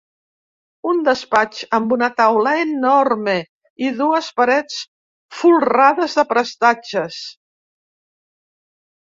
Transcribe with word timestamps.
Un 0.91 1.01
despatx 1.07 1.59
amb 1.77 1.91
una 1.97 2.07
taula 2.21 2.53
enorme 2.61 3.35
i 3.89 3.91
dues 4.01 4.31
parets 4.41 4.79
folrades 5.43 6.19
de 6.23 6.27
prestatges. 6.33 7.21